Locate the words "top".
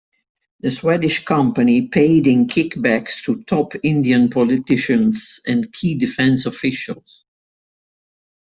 3.43-3.73